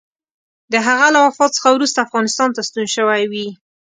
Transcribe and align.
د 0.71 0.73
هغه 0.87 1.07
له 1.13 1.19
وفات 1.27 1.51
څخه 1.57 1.69
وروسته 1.71 2.03
افغانستان 2.07 2.49
ته 2.55 2.61
ستون 2.67 2.85
شوی 2.95 3.23
وي. 3.31 3.47